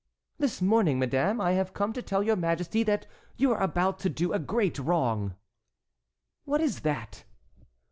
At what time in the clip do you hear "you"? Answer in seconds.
3.37-3.51